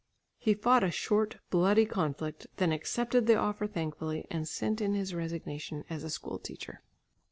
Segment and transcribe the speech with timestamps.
[0.39, 5.13] He fought a short bloody conflict, then accepted the offer thankfully, and sent in his
[5.13, 6.81] resignation as a school teacher.